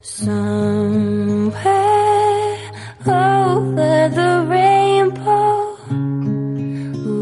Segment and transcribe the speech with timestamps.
[0.00, 1.58] Somewhere
[3.04, 5.76] over the rainbow,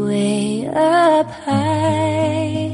[0.05, 2.69] way up high,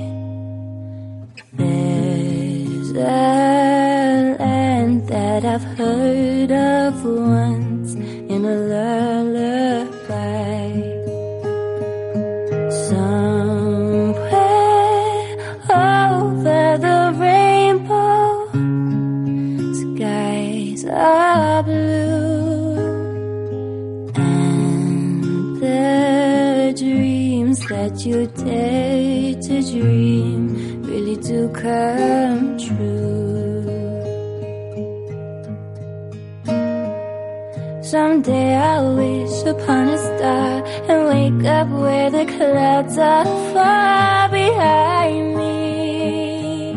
[1.53, 7.62] there's a land that I've heard of once
[27.89, 33.63] dreams that you dare to dream really do come true.
[37.81, 45.35] Someday I'll wish upon a star and wake up where the clouds are far behind
[45.35, 46.73] me.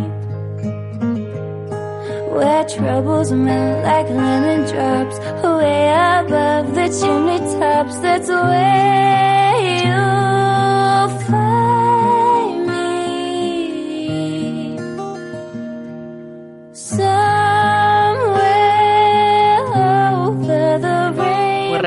[2.32, 5.88] Where troubles melt like lemon drops way
[6.20, 7.98] above the chimney tops.
[7.98, 10.15] That's where you'll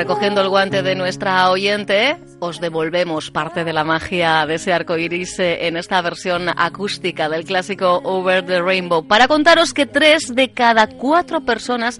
[0.09, 4.97] recogiendo el guante de nuestra oyente, os devolvemos parte de la magia de ese arco
[4.97, 9.05] iris eh, en esta versión acústica del clásico Over the Rainbow.
[9.05, 11.99] Para contaros que tres de cada cuatro personas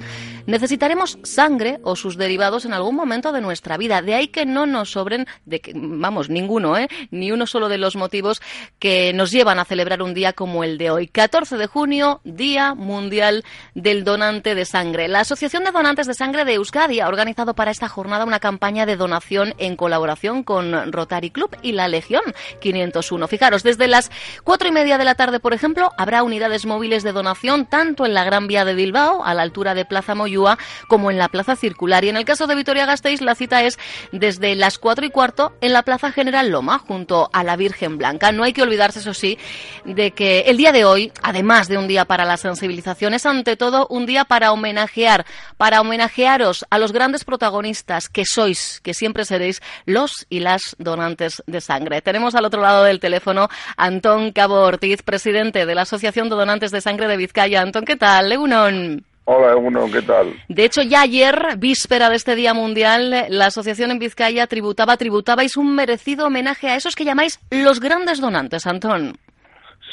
[0.49, 4.01] necesitaremos sangre o sus derivados en algún momento de nuestra vida.
[4.01, 6.87] De ahí que no nos sobren, de que, vamos, ninguno, ¿eh?
[7.11, 8.41] ni uno solo de los motivos
[8.79, 11.07] que nos llevan a celebrar un día como el de hoy.
[11.07, 13.43] 14 de junio, Día Mundial
[13.75, 15.07] del Donante de Sangre.
[15.07, 18.85] La Asociación de Donantes de Sangre de Euskadi ha organizado para esta jornada una campaña
[18.85, 22.21] de donación en colaboración con Rotary Club y la Legión
[22.61, 23.27] 501.
[23.27, 24.11] Fijaros, desde las
[24.43, 28.13] cuatro y media de la tarde, por ejemplo, habrá unidades móviles de donación tanto en
[28.13, 30.57] la Gran Vía de Bilbao, a la altura de Plaza Moyúa,
[30.87, 32.03] como en la Plaza Circular.
[32.05, 33.79] Y en el caso de Vitoria-Gasteiz, la cita es
[34.11, 38.31] desde las cuatro y cuarto en la Plaza General Loma, junto a la Virgen Blanca.
[38.31, 39.37] No hay que olvidarse, eso sí,
[39.85, 43.55] de que el día de hoy, además de un día para la sensibilización, es ante
[43.55, 45.25] todo un día para homenajear,
[45.57, 51.43] para homenajearos a los grandes protagonistas que sois, que siempre seréis los y las donantes
[51.47, 52.01] de sangre.
[52.01, 53.47] Tenemos al otro lado del teléfono
[53.77, 57.61] Antón Cabo Ortiz, presidente de la Asociación de Donantes de Sangre de Vizcaya.
[57.61, 58.29] Antón, ¿qué tal?
[58.29, 59.03] Legunon.
[59.25, 60.33] Hola, uno, ¿qué tal?
[60.47, 65.55] De hecho, ya ayer, víspera de este Día Mundial, la Asociación en Vizcaya tributaba, tributabais
[65.55, 69.19] un merecido homenaje a esos que llamáis los grandes donantes, Antón.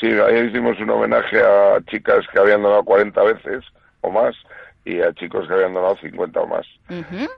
[0.01, 3.63] Sí, ayer hicimos un homenaje a chicas que habían donado 40 veces
[4.01, 4.35] o más
[4.89, 6.65] y a chicos que habían donado 50 o más.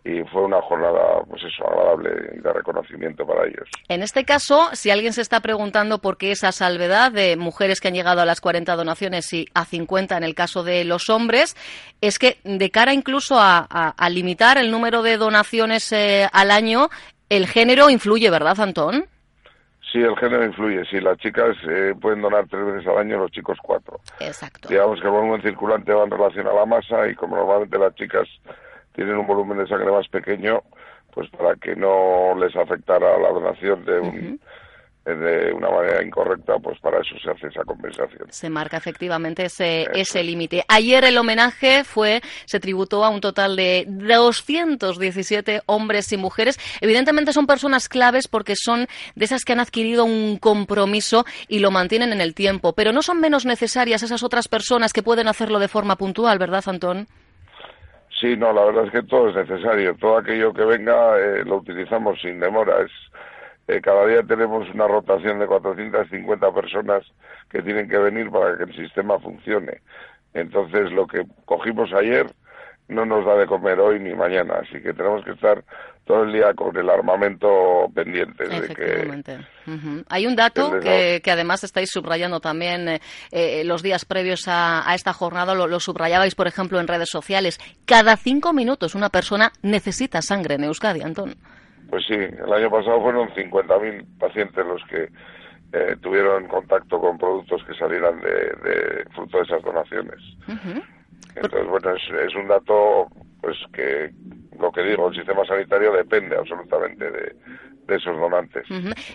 [0.04, 3.66] Y fue una jornada, pues eso, agradable y de reconocimiento para ellos.
[3.88, 7.88] En este caso, si alguien se está preguntando por qué esa salvedad de mujeres que
[7.88, 11.56] han llegado a las 40 donaciones y a 50 en el caso de los hombres,
[12.02, 16.50] es que de cara incluso a, a- a limitar el número de donaciones eh, al
[16.50, 16.90] año,
[17.30, 19.06] el género influye, ¿verdad, Antón?
[19.90, 20.84] Sí, el género influye.
[20.84, 24.00] Sí, las chicas eh, pueden donar tres veces al año, los chicos cuatro.
[24.20, 24.68] Exacto.
[24.68, 27.94] Digamos que el volumen circulante va en relación a la masa y como normalmente las
[27.94, 28.28] chicas
[28.94, 30.62] tienen un volumen de sangre más pequeño,
[31.14, 34.40] pues para que no les afectara la donación de, un,
[35.04, 38.26] de una manera incorrecta, pues para eso se hace esa compensación.
[38.30, 40.64] Se marca efectivamente ese, ese límite.
[40.68, 46.58] Ayer el homenaje fue, se tributó a un total de 217 hombres y mujeres.
[46.80, 51.70] Evidentemente son personas claves porque son de esas que han adquirido un compromiso y lo
[51.70, 52.74] mantienen en el tiempo.
[52.74, 56.64] Pero no son menos necesarias esas otras personas que pueden hacerlo de forma puntual, ¿verdad,
[56.66, 57.06] Antón?
[58.20, 59.94] Sí, no, la verdad es que todo es necesario.
[59.94, 62.82] Todo aquello que venga eh, lo utilizamos sin demora.
[62.82, 62.90] Es,
[63.68, 67.04] eh, cada día tenemos una rotación de 450 personas
[67.50, 69.82] que tienen que venir para que el sistema funcione.
[70.32, 72.26] Entonces, lo que cogimos ayer
[72.88, 74.60] no nos da de comer hoy ni mañana.
[74.62, 75.62] Así que tenemos que estar
[76.06, 79.34] todo el día con el armamento pendiente de que.
[80.08, 83.00] Hay un dato que, que además estáis subrayando también eh,
[83.30, 87.10] eh, los días previos a, a esta jornada, lo, lo subrayabais, por ejemplo, en redes
[87.10, 87.58] sociales.
[87.84, 91.36] Cada cinco minutos una persona necesita sangre en Euskadi, Antón.
[91.88, 95.08] Pues sí, el año pasado fueron 50.000 pacientes los que
[95.72, 100.20] eh, tuvieron contacto con productos que salieran de, de fruto de esas donaciones.
[101.34, 103.08] Entonces, bueno, es, un dato
[103.40, 104.10] pues que
[104.58, 107.36] lo que digo, el sistema sanitario depende absolutamente de,
[107.96, 108.66] esos donantes.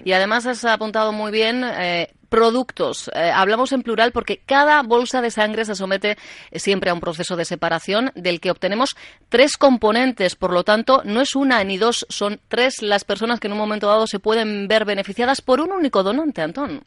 [0.04, 3.12] Y además has apuntado muy bien eh, productos.
[3.14, 6.16] Eh, hablamos en plural porque cada bolsa de sangre se somete
[6.52, 8.96] siempre a un proceso de separación del que obtenemos
[9.30, 10.36] tres componentes.
[10.36, 13.60] Por lo tanto, no es una ni dos, son tres las personas que en un
[13.60, 16.82] momento dado se pueden ver beneficiadas por un único donante, Antón.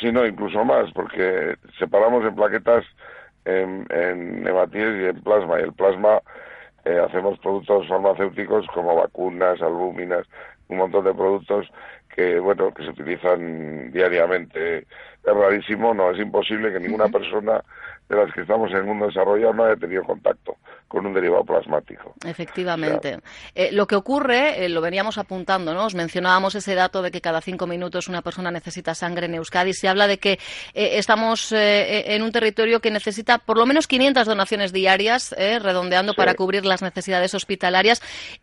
[0.00, 2.84] Sí, no, incluso más, porque separamos en plaquetas,
[3.44, 5.60] en, en y en plasma.
[5.60, 6.20] Y el plasma
[6.84, 10.26] eh, hacemos productos farmacéuticos como vacunas, albúminas,
[10.70, 11.68] un montón de productos
[12.14, 14.78] que bueno que se utilizan diariamente.
[14.78, 17.62] Es rarísimo no es imposible que ninguna persona
[18.10, 20.56] de las que estamos en el mundo desarrollado no haya tenido contacto
[20.88, 22.12] con un derivado plasmático.
[22.26, 23.20] Efectivamente.
[23.54, 25.84] Eh, lo que ocurre, eh, lo veníamos apuntando, ¿no?
[25.84, 29.72] Os mencionábamos ese dato de que cada cinco minutos una persona necesita sangre en Euskadi.
[29.72, 34.26] Se habla de que eh, estamos en un territorio que necesita por lo menos 500
[34.26, 38.02] donaciones diarias, redondeando para cubrir las necesidades hospitalarias.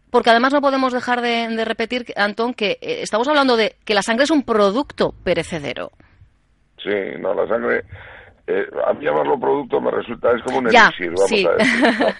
[0.10, 4.02] Porque además no podemos dejar de, de repetir, Antón, que estamos hablando de que la
[4.02, 5.92] sangre es un producto perecedero.
[6.82, 7.84] Sí, no, la sangre
[8.48, 12.16] eh, a mí llamarlo producto me resulta, es como un elixir, vamos a decir.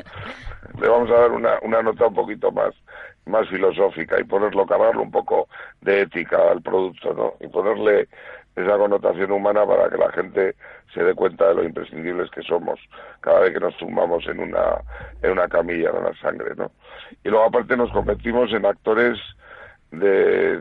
[0.82, 2.74] Le vamos a dar una, una nota un poquito más,
[3.26, 5.48] más filosófica y ponerlo, cargarlo un poco
[5.82, 7.34] de ética al producto, ¿no?
[7.40, 8.08] Y ponerle
[8.56, 10.56] esa connotación humana para que la gente
[10.94, 12.80] se dé cuenta de lo imprescindibles que somos
[13.22, 14.82] cada vez que nos tumbamos en una,
[15.22, 16.72] en una camilla de la sangre, ¿no?
[17.24, 19.18] Y luego aparte nos convertimos en actores
[19.92, 20.60] de,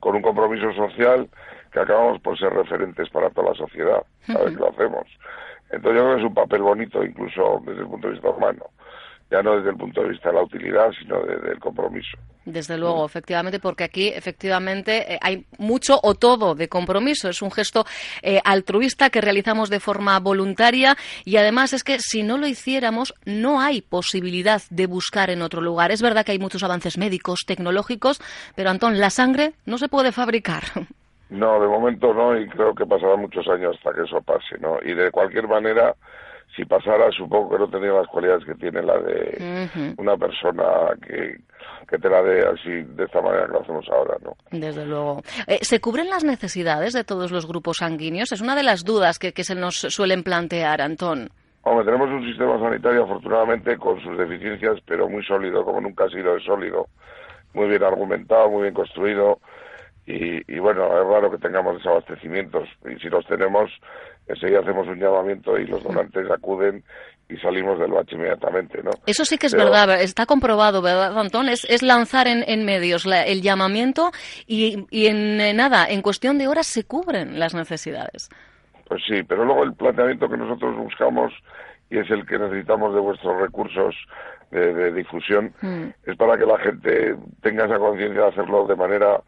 [0.00, 1.28] con un compromiso social
[1.72, 5.06] que acabamos por ser referentes para toda la sociedad, a ver que lo hacemos.
[5.70, 8.64] Entonces yo creo que es un papel bonito incluso desde el punto de vista humano
[9.30, 12.18] ya no desde el punto de vista de la utilidad, sino del compromiso.
[12.44, 17.28] Desde luego, efectivamente, porque aquí efectivamente eh, hay mucho o todo de compromiso.
[17.28, 17.84] Es un gesto
[18.22, 23.14] eh, altruista que realizamos de forma voluntaria y además es que si no lo hiciéramos
[23.24, 25.92] no hay posibilidad de buscar en otro lugar.
[25.92, 28.20] Es verdad que hay muchos avances médicos, tecnológicos,
[28.56, 30.62] pero Antón, la sangre no se puede fabricar.
[31.30, 34.78] No, de momento no, y creo que pasará muchos años hasta que eso pase, ¿no?
[34.82, 35.94] Y de cualquier manera,
[36.54, 40.64] si pasara, supongo que no tendría las cualidades que tiene la de una persona
[41.06, 41.38] que,
[41.88, 44.36] que te la dé así, de esta manera que lo hacemos ahora, ¿no?
[44.50, 45.22] Desde luego.
[45.46, 48.32] Eh, ¿Se cubren las necesidades de todos los grupos sanguíneos?
[48.32, 51.30] Es una de las dudas que, que se nos suelen plantear, Antón.
[51.62, 56.08] Hombre, tenemos un sistema sanitario, afortunadamente, con sus deficiencias, pero muy sólido, como nunca ha
[56.08, 56.86] sido sólido.
[57.52, 59.40] Muy bien argumentado, muy bien construido
[60.06, 63.70] y, bueno, es raro que tengamos desabastecimientos y si los tenemos,
[64.26, 66.82] enseguida hacemos un llamamiento y los donantes acuden
[67.28, 68.90] y salimos del bache inmediatamente, ¿no?
[69.06, 71.48] Eso sí que es verdad, está comprobado, ¿verdad, Antón?
[71.48, 74.10] Es, lanzar en, medios el llamamiento
[74.48, 78.30] y, y en nada, en cuestión de horas se cubren las necesidades.
[78.88, 81.32] Pues sí, pero luego el planteamiento que nosotros buscamos
[81.90, 83.94] y es el que necesitamos de vuestros recursos
[84.50, 86.10] de, difusión, mm.
[86.10, 89.20] es para que la gente tenga esa conciencia de hacerlo de manera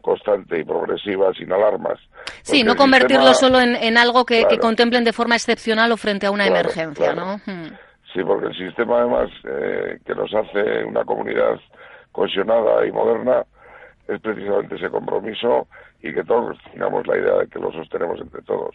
[0.00, 1.98] constante y progresiva, sin alarmas.
[2.42, 6.46] Sí, no convertirlo solo en, algo que, contemplen de forma excepcional o frente a una
[6.46, 7.36] emergencia, ¿no?
[7.46, 7.72] Hmm.
[8.12, 11.60] Sí, porque el sistema además eh, que nos hace una comunidad
[12.12, 13.44] cohesionada y moderna
[14.08, 15.68] es precisamente ese compromiso
[16.02, 18.74] y que todos tengamos la idea de que lo sostenemos entre todos.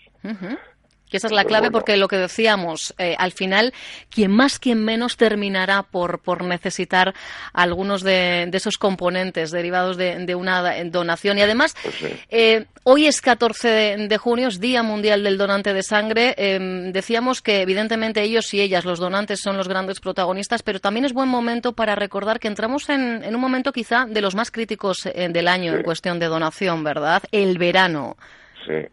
[1.13, 3.71] Que esa es la clave porque lo que decíamos, eh, al final,
[4.09, 7.13] quien más, quien menos terminará por, por necesitar
[7.53, 11.37] algunos de, esos componentes derivados de, una donación.
[11.37, 15.83] Y además, pues eh, hoy es 14 de, junio, es Día Mundial del Donante de
[15.83, 16.33] Sangre.
[16.35, 21.05] Em, decíamos que evidentemente ellos y ellas, los donantes, son los grandes protagonistas, pero también
[21.05, 25.05] es buen momento para recordar que entramos en, un momento quizá de los más críticos
[25.05, 27.21] eh, del año en cuestión de donación, ¿verdad?
[27.31, 28.17] El verano.
[28.65, 28.89] Sí.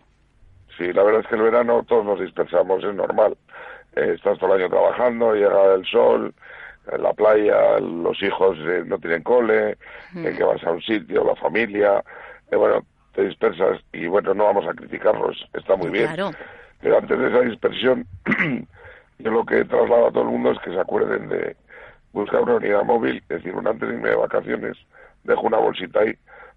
[0.80, 3.36] Sí, la verdad es que el verano todos nos dispersamos, es normal.
[3.96, 6.32] Eh, estás todo el año trabajando, llega el sol,
[6.98, 9.76] la playa, los hijos eh, no tienen cole,
[10.14, 10.24] mm.
[10.24, 12.02] que vas a un sitio, la familia,
[12.50, 12.82] eh, bueno,
[13.12, 16.08] te dispersas y bueno, no vamos a criticarlos, está muy bien.
[16.80, 18.06] Pero antes de esa dispersión,
[19.18, 21.56] yo lo que traslado a todo el mundo es que se acuerden de
[22.14, 24.78] buscar una unidad móvil, es decir, un antes de irme de vacaciones,
[25.24, 26.14] dejo una bolsita ahí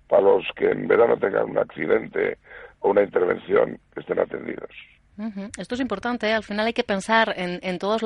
[0.08, 2.38] para los que en verano tengan un accidente
[2.84, 4.93] o una intervención estén atendidos.
[5.58, 6.28] Esto es importante.
[6.28, 6.34] ¿eh?
[6.34, 8.02] Al final hay que pensar en, en todas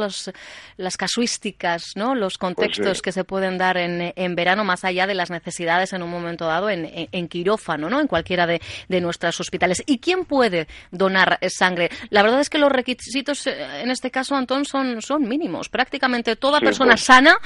[0.78, 2.16] las casuísticas, ¿no?
[2.16, 5.94] los pues contextos que se pueden dar en, en, verano, más allá de las necesidades
[5.94, 8.02] en un momento dado en, en quirófano, ¿no?
[8.02, 9.84] en cualquiera de, de, nuestros hospitales.
[9.86, 11.90] ¿Y quién puede donar sangre?
[12.10, 15.70] La verdad es que los requisitos, eh, en este caso, Antón, son, son mínimos.
[15.70, 17.38] Prácticamente toda persona pues, sana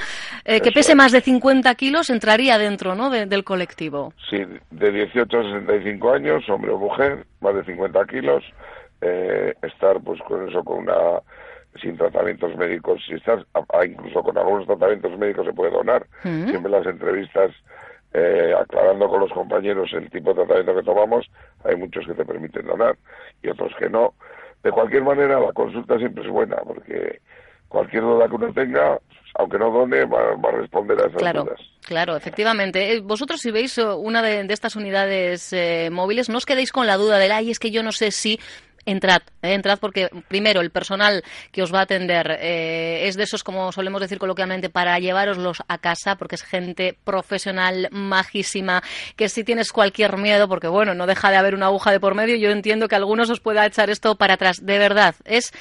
[0.44, 3.10] eh, que pese más de 50 kilos entraría dentro ¿no?
[3.10, 4.12] del colectivo.
[4.28, 4.38] Sí,
[4.70, 8.42] de 18 a 65 años, hombre o mujer, más de 50 kilos
[9.02, 11.20] eh, estar pues con eso, con una
[11.80, 13.44] sin tratamientos médicos, si estás,
[13.86, 16.06] incluso con algunos tratamientos médicos se puede donar.
[16.22, 16.48] Mm.
[16.48, 17.50] Siempre las entrevistas
[18.14, 21.30] eh, aclarando con los compañeros el tipo de tratamiento que tomamos,
[21.64, 22.96] hay muchos que te permiten donar
[23.42, 24.14] y otros que no.
[24.62, 27.20] De cualquier manera, la consulta siempre es buena porque
[27.68, 28.98] cualquier duda que uno tenga,
[29.36, 31.60] aunque no done, va, a responder a esas claro, dudas.
[31.86, 32.92] Claro, efectivamente.
[32.92, 35.54] Eh, vosotros si veis eh, una de, estas unidades
[35.90, 38.38] móviles, no os quedéis con la duda de, ay, es que yo no sé si
[38.84, 41.22] Entrad, entrad porque primero el personal
[41.52, 45.62] que os va a atender eh, es de esos, como solemos decir coloquialmente, para llevaroslos
[45.68, 48.82] a casa, porque es gente profesional, majísima,
[49.14, 52.14] que si tienes cualquier miedo, porque bueno, no deja de haber una aguja de por
[52.14, 54.56] medio, yo entiendo que algunos os pueda echar esto para atrás.
[54.60, 55.52] De verdad, es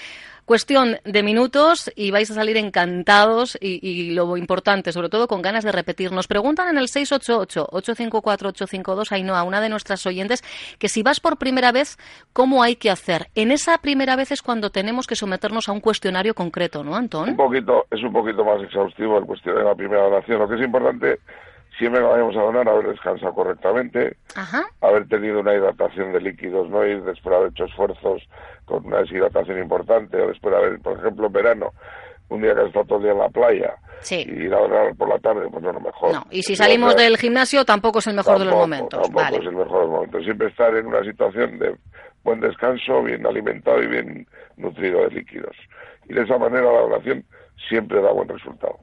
[0.46, 5.64] Cuestión de minutos y vais a salir encantados y, lo importante, sobre todo con ganas
[5.64, 6.12] de repetir.
[6.12, 10.44] Nos preguntan en el 688-854-852, a una de nuestras oyentes,
[10.80, 11.98] que si vas por primera vez,
[12.34, 13.28] ¿cómo hay que hacer?
[13.36, 17.30] En esa primera vez es cuando tenemos que someternos a un cuestionario concreto, ¿no, Antón?
[17.30, 20.40] Un poquito, es un poquito más exhaustivo el cuestionario de la primera oración.
[20.40, 21.20] Lo que es importante
[21.82, 24.16] siempre que vayamos a donar, haber descansado correctamente,
[24.82, 28.22] haber tenido una hidratación de líquidos, no ir después de haber hecho esfuerzos
[28.66, 31.72] con una deshidratación importante, o después de haber, por ejemplo, en verano,
[32.30, 33.74] un día que has estado todo el día en la playa
[34.12, 36.14] y ir a donar por la tarde, pues no lo mejor.
[36.14, 39.02] No, y si salimos del gimnasio tampoco es el mejor de los momentos.
[39.02, 40.24] Tampoco es el mejor de los momentos.
[40.24, 41.76] Siempre estar en una situación de
[42.24, 45.56] buen descanso, bien alimentado y bien nutrido de líquidos.
[46.08, 47.26] Y de esa manera la donación
[47.68, 48.78] siempre da buen resultado.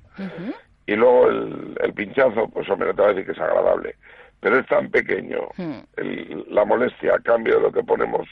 [0.89, 3.95] Y luego el, pinchazo, pues hombre, no te voy a decir que es agradable,
[4.41, 6.49] pero es tan pequeño hmm.
[6.49, 8.27] la molestia a cambio de lo que ponemos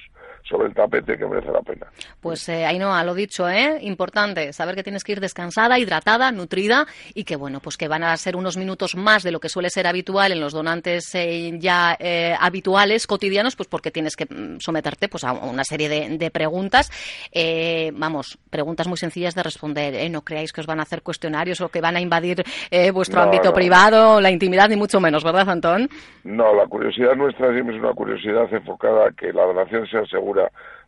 [0.48, 1.86] sobre el tapete que merece la pena.
[2.20, 3.78] Pues eh, ahí no, a lo dicho, ¿eh?
[3.82, 8.04] Importante, saber que tienes que ir descansada, hidratada, nutrida y que, bueno, pues que van
[8.04, 11.52] a ser unos minutos más de lo que suele ser habitual en los donantes eh,
[11.58, 16.30] ya eh, habituales, cotidianos, pues porque tienes que mm, someterte pues a una serie de,
[16.30, 16.90] preguntas.
[17.32, 21.60] Eh, vamos, preguntas muy sencillas de responder, No creáis que os van a hacer cuestionarios
[21.60, 22.44] o que van a invadir
[22.92, 25.88] vuestro ámbito privado, la intimidad, ni mucho menos, ¿verdad, Antón?
[26.24, 30.35] No, la curiosidad nuestra siempre es una curiosidad enfocada a que la donación sea segura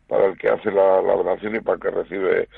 [0.07, 2.49] para el que hace la, donación y para el que recibe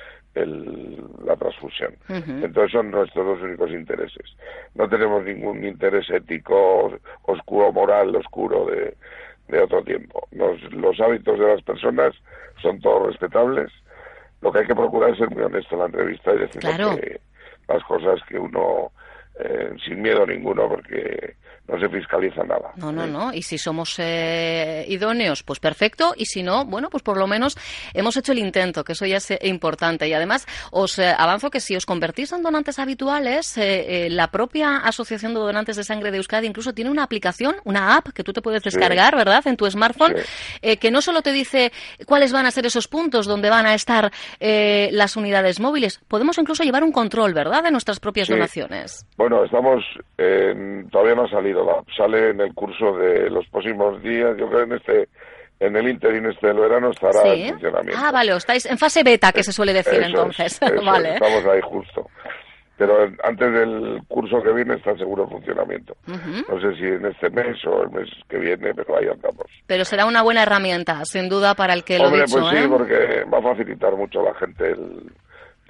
[1.26, 1.94] la transfusión.
[2.08, 4.36] Entonces son nuestros dos únicos intereses.
[4.76, 8.96] No tenemos ningún interés ético, oscuro, moral, oscuro de,
[9.60, 10.26] otro tiempo.
[10.32, 12.16] Los, hábitos de las personas
[12.62, 13.70] son todos respetables.
[14.42, 17.20] Lo que hay que procurar es ser muy honesto en la entrevista y decir
[17.68, 18.92] las cosas que uno,
[19.40, 21.36] eh, sin miedo ninguno, porque
[21.72, 22.74] no se fiscaliza nada.
[22.76, 23.34] No, no, no.
[23.34, 26.14] Y si somos eh, idóneos, pues perfecto.
[26.18, 27.58] Y si no, bueno, pues por lo menos
[27.94, 30.08] hemos hecho el intento, que eso ya es importante.
[30.08, 34.78] Y además, os eh, avanzo que si os convertís en donantes habituales, eh, la propia
[34.78, 38.34] Asociación de Donantes de Sangre de Euskadi incluso tiene una aplicación, una app que tú
[38.34, 40.16] te puedes descargar, ¿verdad?, en tu smartphone,
[40.62, 41.72] que no solo te dice
[42.06, 46.64] cuáles van a ser esos puntos donde van a estar las unidades móviles, podemos incluso
[46.64, 49.06] llevar un control, ¿verdad?, de nuestras propias donaciones.
[49.18, 49.84] Bueno, estamos,
[50.92, 51.61] todavía no ha salido
[51.96, 55.10] sale en el curso de los próximos días, yo creo en este
[55.60, 58.02] en el interín este del verano estará en funcionamiento.
[58.04, 60.60] Ah, vale, estáis en fase beta, que se suele decir entonces.
[60.86, 61.14] vale.
[61.14, 62.10] Estamos ahí justo.
[62.78, 65.96] Pero antes del curso que viene está seguro en funcionamiento.
[66.08, 69.46] No sé si en este mes o el mes que viene, pero ahí andamos.
[69.68, 72.68] Pero será una buena herramienta, sin duda, para el que lo Hombre, pues sí, ¿eh?
[72.68, 75.12] porque va a facilitar mucho a la gente el,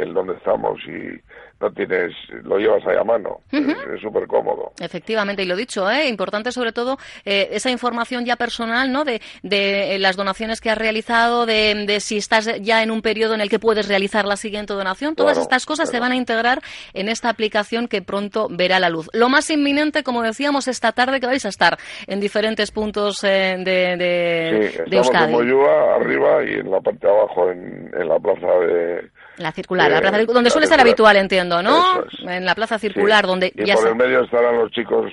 [0.03, 1.20] el dónde estamos y
[1.60, 2.12] no tienes,
[2.43, 4.72] lo llevas ahí a mano, es súper cómodo.
[4.79, 6.08] Efectivamente, y lo dicho, ¿eh?
[6.08, 9.05] importante sobre todo eh, esa información ya personal, ¿no?
[9.05, 13.36] De, de las donaciones que has realizado, de, de, si estás ya en un periodo
[13.36, 16.62] en el que puedes realizar la siguiente donación, todas estas cosas se van a integrar
[16.93, 19.08] en esta aplicación que pronto verá la luz.
[19.13, 21.77] Lo más inminente, como decíamos, esta tarde que vais a estar
[22.08, 27.05] en diferentes puntos eh, de, de, sí, estamos en Moyúa, arriba y en la parte
[27.05, 31.17] de abajo, en, en la plaza de la circular, la plaza, donde suele ser habitual,
[31.17, 32.03] entiendo, ¿no?
[32.21, 35.11] En la plaza circular, donde y por el medio estarán los chicos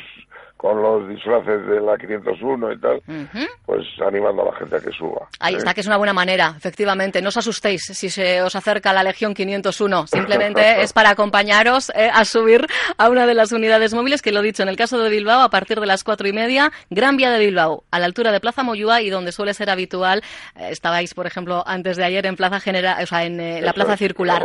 [0.59, 3.01] con los disfraces de la 501 y tal,
[3.65, 5.29] pues animando a la gente a que suba.
[5.39, 7.23] Ahí está, que es una buena manera, efectivamente.
[7.23, 10.09] No os asustéis si se os acerca la Legión 501.
[10.09, 14.41] Simplemente es para acompañaros eh, a subir a una de las unidades móviles, que lo
[14.41, 17.17] he dicho, en el caso de Bilbao, a partir de las cuatro y media, Gran
[17.17, 20.25] Vía de Bilbao, a la altura de Plaza Moyúa y donde suele ser habitual,
[20.57, 23.73] eh, estabais, por ejemplo, antes de ayer en Plaza General, o sea, en eh, la
[23.75, 24.45] Plaza circular.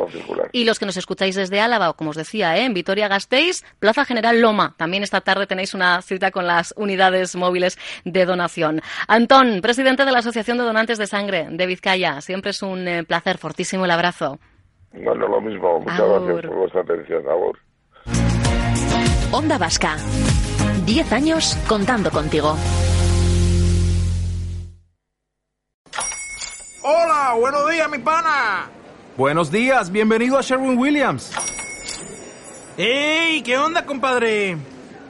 [0.52, 4.76] Y los que nos escucháis desde Álava, como os decía, en Vitoria-Gasteiz, Plaza General Loma.
[4.78, 8.82] También esta tarde tenéis una cita con las unidades móviles de donación.
[9.08, 13.04] Antón, presidente de la Asociación de Donantes de Sangre de Vizcaya, siempre es un eh,
[13.04, 14.40] placer, fortísimo el abrazo.
[14.94, 17.60] Bueno, lo mismo, muchas gracias por vuestra atención, Agur.
[19.32, 19.98] Onda Vasca,
[20.86, 22.56] diez años contando contigo.
[26.84, 28.70] Hola, buenos días, mi pana.
[29.16, 31.32] Buenos días, bienvenido a Sherwin Williams.
[32.78, 33.42] ¡Ey!
[33.42, 34.58] ¿Qué onda, compadre?